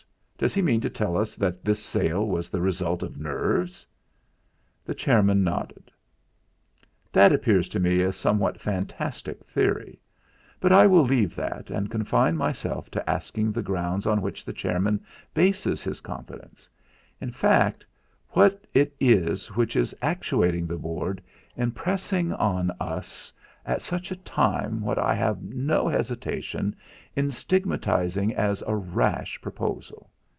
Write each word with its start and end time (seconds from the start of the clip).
Does 0.41 0.55
he 0.55 0.63
mean 0.63 0.81
to 0.81 0.89
tell 0.89 1.17
us 1.19 1.35
that 1.35 1.63
this 1.63 1.79
sale 1.83 2.25
was 2.25 2.49
the 2.49 2.61
result 2.61 3.03
of 3.03 3.19
nerves?" 3.19 3.85
The 4.83 4.95
chairman 4.95 5.43
nodded. 5.43 5.91
"That 7.13 7.31
appears 7.31 7.69
to 7.69 7.79
me 7.79 8.01
a 8.01 8.11
somewhat 8.11 8.59
fantastic 8.59 9.45
theory; 9.45 10.01
but 10.59 10.71
I 10.71 10.87
will 10.87 11.03
leave 11.03 11.35
that 11.35 11.69
and 11.69 11.91
confine 11.91 12.35
myself 12.37 12.89
to 12.89 13.07
asking 13.07 13.51
the 13.51 13.61
grounds 13.61 14.07
on 14.07 14.19
which 14.23 14.43
the 14.43 14.51
chairman 14.51 15.03
bases 15.31 15.83
his 15.83 16.01
confidence; 16.01 16.67
in 17.19 17.29
fact, 17.29 17.85
what 18.29 18.65
it 18.73 18.95
is 18.99 19.49
which 19.55 19.75
is 19.75 19.95
actuating 20.01 20.65
the 20.65 20.79
Board 20.79 21.21
in 21.55 21.69
pressing 21.71 22.33
on 22.33 22.71
us 22.79 23.31
at 23.63 23.83
such 23.83 24.09
a 24.09 24.15
time 24.25 24.81
what 24.81 24.97
I 24.97 25.13
have 25.13 25.43
no 25.43 25.87
hesitation 25.87 26.75
in 27.15 27.29
stigmatising 27.29 28.33
as 28.33 28.63
a 28.65 28.75
rash 28.75 29.39
proposal. 29.39 30.09